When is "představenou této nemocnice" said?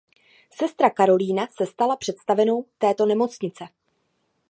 1.95-3.65